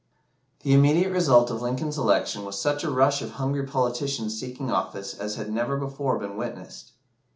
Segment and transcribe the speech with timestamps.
[0.61, 5.13] The immediate result of Lincoln's election was such a rush of hungry politicians seeking office
[5.13, 6.93] as had never before been witnessed.